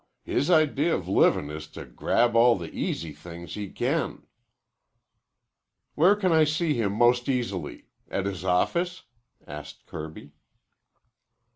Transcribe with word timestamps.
"His 0.23 0.49
idea 0.49 0.95
of 0.95 1.07
living 1.07 1.51
is 1.51 1.67
to 1.77 1.85
grab 1.85 2.35
all 2.35 2.57
the 2.57 2.73
easy 2.73 3.13
things 3.13 3.53
he 3.53 3.69
can." 3.69 4.23
"Where 5.93 6.15
can 6.15 6.31
I 6.31 6.43
see 6.43 6.73
him 6.73 6.91
most 6.91 7.29
easily? 7.29 7.85
At 8.09 8.25
his 8.25 8.43
office?" 8.43 9.03
asked 9.45 9.85
Kirby. 9.85 10.31